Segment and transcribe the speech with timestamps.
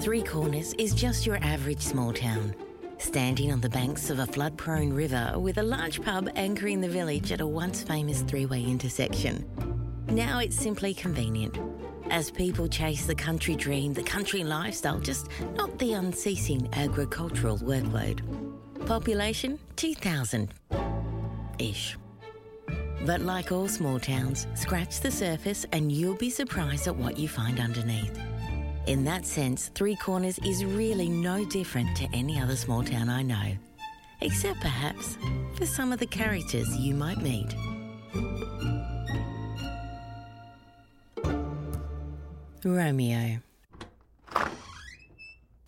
[0.00, 2.54] Three Corners is just your average small town,
[2.98, 6.88] standing on the banks of a flood prone river with a large pub anchoring the
[6.88, 9.44] village at a once famous three way intersection.
[10.06, 11.58] Now it's simply convenient.
[12.10, 15.26] As people chase the country dream, the country lifestyle, just
[15.56, 18.20] not the unceasing agricultural workload.
[18.86, 20.54] Population 2,000
[21.58, 21.98] ish.
[23.04, 27.26] But like all small towns, scratch the surface and you'll be surprised at what you
[27.26, 28.16] find underneath.
[28.88, 33.20] In that sense, Three Corners is really no different to any other small town I
[33.20, 33.52] know,
[34.22, 35.18] except perhaps
[35.56, 37.54] for some of the characters you might meet.
[42.64, 43.40] Romeo.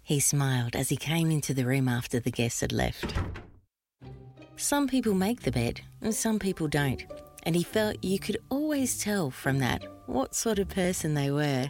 [0.03, 3.13] He smiled as he came into the room after the guests had left.
[4.57, 7.05] Some people make the bed, and some people don't,
[7.43, 11.69] and he felt you could always tell from that what sort of person they were.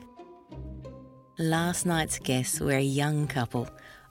[1.41, 3.67] Last night's guests were a young couple,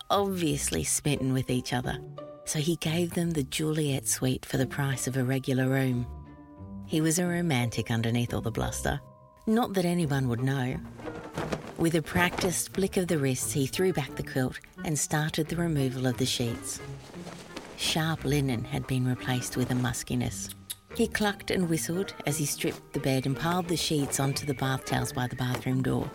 [0.09, 1.99] obviously smitten with each other,
[2.45, 6.07] so he gave them the Juliet suite for the price of a regular room.
[6.87, 8.99] He was a romantic underneath all the bluster.
[9.45, 10.79] Not that anyone would know.
[11.77, 15.55] With a practiced flick of the wrists, he threw back the quilt and started the
[15.55, 16.79] removal of the sheets.
[17.77, 20.49] Sharp linen had been replaced with a muskiness.
[20.95, 24.55] He clucked and whistled as he stripped the bed and piled the sheets onto the
[24.55, 26.09] bath towels by the bathroom door,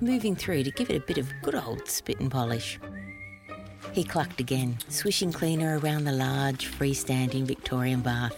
[0.00, 2.78] moving through to give it a bit of good old spit and polish.
[3.92, 8.36] He clucked again, swishing cleaner around the large, freestanding Victorian bath.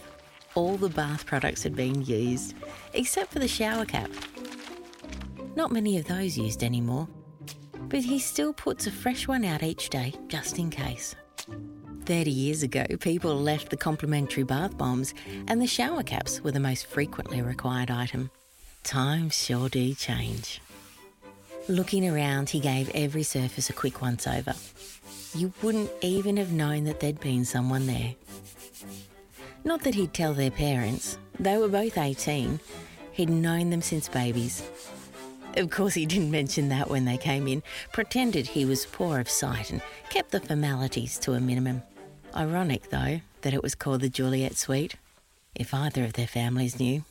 [0.55, 2.55] All the bath products had been used,
[2.93, 4.09] except for the shower cap.
[5.55, 7.07] Not many of those used anymore,
[7.89, 11.15] but he still puts a fresh one out each day just in case.
[12.05, 15.13] 30 years ago, people left the complimentary bath bombs,
[15.47, 18.31] and the shower caps were the most frequently required item.
[18.83, 20.61] Times sure do change.
[21.69, 24.55] Looking around, he gave every surface a quick once over.
[25.35, 28.15] You wouldn't even have known that there'd been someone there.
[29.63, 32.59] Not that he'd tell their parents, they were both 18.
[33.11, 34.67] He'd known them since babies.
[35.57, 37.61] Of course, he didn't mention that when they came in,
[37.93, 41.83] pretended he was poor of sight and kept the formalities to a minimum.
[42.35, 44.95] Ironic, though, that it was called the Juliet Suite,
[45.53, 47.05] if either of their families knew.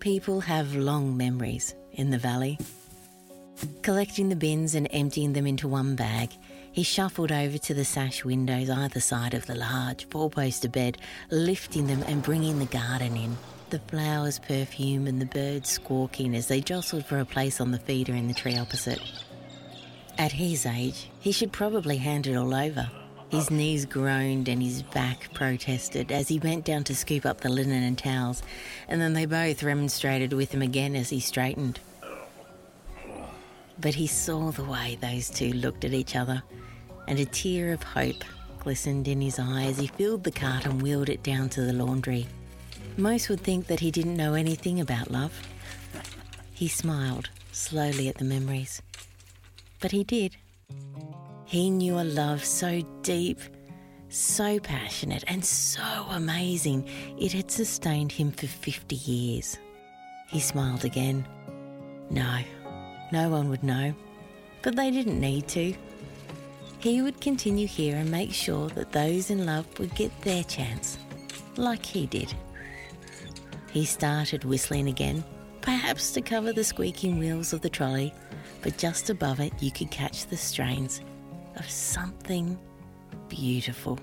[0.00, 2.58] People have long memories in the valley.
[3.82, 6.30] Collecting the bins and emptying them into one bag,
[6.72, 10.98] he shuffled over to the sash windows either side of the large four poster bed,
[11.30, 13.36] lifting them and bringing the garden in.
[13.70, 17.78] The flowers' perfume and the birds squawking as they jostled for a place on the
[17.78, 19.00] feeder in the tree opposite.
[20.18, 22.88] At his age, he should probably hand it all over.
[23.30, 27.48] His knees groaned and his back protested as he bent down to scoop up the
[27.48, 28.42] linen and towels,
[28.88, 31.80] and then they both remonstrated with him again as he straightened.
[33.80, 36.42] But he saw the way those two looked at each other,
[37.08, 38.22] and a tear of hope
[38.60, 41.72] glistened in his eye as he filled the cart and wheeled it down to the
[41.72, 42.26] laundry.
[42.96, 45.32] Most would think that he didn't know anything about love.
[46.52, 48.80] He smiled slowly at the memories.
[49.80, 50.36] But he did.
[51.46, 53.38] He knew a love so deep,
[54.08, 56.88] so passionate, and so amazing
[57.18, 59.58] it had sustained him for 50 years.
[60.28, 61.26] He smiled again.
[62.10, 62.40] No,
[63.12, 63.94] no one would know.
[64.62, 65.74] But they didn't need to.
[66.78, 70.98] He would continue here and make sure that those in love would get their chance,
[71.56, 72.32] like he did.
[73.70, 75.24] He started whistling again,
[75.60, 78.14] perhaps to cover the squeaking wheels of the trolley,
[78.62, 81.00] but just above it you could catch the strains
[81.56, 82.58] of something
[83.28, 83.98] beautiful.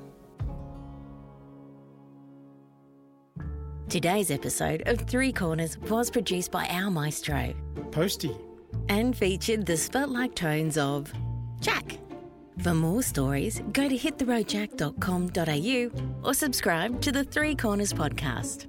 [3.90, 7.54] Today's episode of Three Corners was produced by our maestro
[7.92, 8.34] Posty.
[8.88, 11.12] and featured the spelt-like tones of
[11.60, 11.98] Jack.
[12.60, 18.68] For more stories, go to hittheroadjack.com.au or subscribe to the Three Corners podcast.